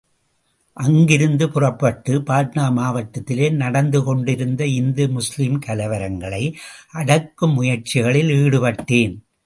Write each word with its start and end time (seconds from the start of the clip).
அங்கிருந்து 0.73 1.49
புறப்பட்டு, 1.49 2.19
பாட்னா 2.19 2.71
மாவட்டத்திலே 2.71 3.49
நடந்து 3.49 4.03
கொண்டிருந்த 4.03 4.65
இந்து 4.65 5.09
முஸ்லீம் 5.09 5.59
கலவரங்களை 5.59 6.53
அடக்கும் 6.91 7.61
முயற்சிகளில் 7.61 8.29
ஈடுபட்டேன். 8.29 9.15